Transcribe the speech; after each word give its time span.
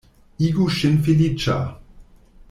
Igu 0.45 0.63
ŝin 0.77 0.95
feliĉa! 1.07 1.59